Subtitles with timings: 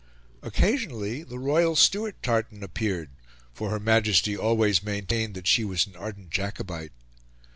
[0.41, 3.11] Occasionally the Royal Stuart tartan appeared,
[3.53, 6.91] for Her Majesty always maintained that she was an ardent Jacobite.